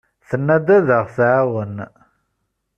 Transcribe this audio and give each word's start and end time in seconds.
Tenna-d 0.29 0.67
ad 0.77 0.87
aɣ-tɛawen. 0.99 1.75